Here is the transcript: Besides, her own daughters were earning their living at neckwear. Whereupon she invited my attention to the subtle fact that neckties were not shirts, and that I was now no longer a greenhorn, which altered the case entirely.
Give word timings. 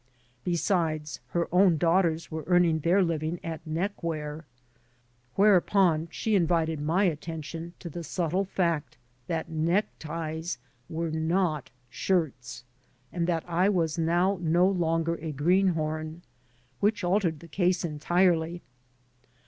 Besides, 0.43 1.19
her 1.27 1.47
own 1.51 1.77
daughters 1.77 2.31
were 2.31 2.43
earning 2.47 2.79
their 2.79 3.03
living 3.03 3.39
at 3.43 3.61
neckwear. 3.67 4.45
Whereupon 5.35 6.07
she 6.09 6.33
invited 6.33 6.81
my 6.81 7.03
attention 7.03 7.73
to 7.77 7.87
the 7.87 8.03
subtle 8.03 8.43
fact 8.43 8.97
that 9.27 9.47
neckties 9.49 10.57
were 10.89 11.11
not 11.11 11.69
shirts, 11.91 12.63
and 13.13 13.27
that 13.27 13.47
I 13.47 13.69
was 13.69 13.99
now 13.99 14.39
no 14.41 14.67
longer 14.67 15.17
a 15.21 15.31
greenhorn, 15.31 16.23
which 16.79 17.03
altered 17.03 17.39
the 17.39 17.47
case 17.47 17.85
entirely. 17.85 18.63